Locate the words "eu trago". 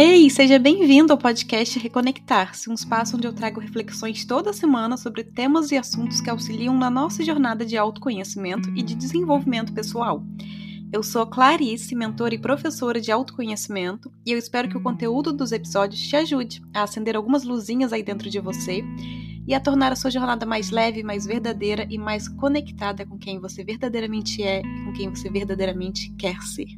3.26-3.58